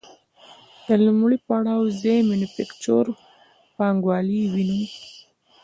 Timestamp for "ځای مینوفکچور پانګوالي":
2.01-4.41